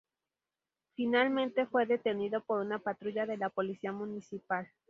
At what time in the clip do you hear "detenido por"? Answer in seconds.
1.85-2.59